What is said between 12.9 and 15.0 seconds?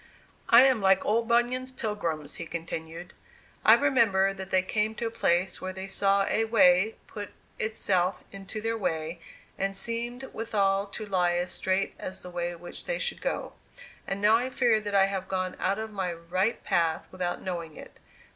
should go. And now I fear that